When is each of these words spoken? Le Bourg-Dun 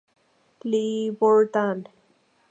Le 0.63 1.11
Bourg-Dun 1.11 1.83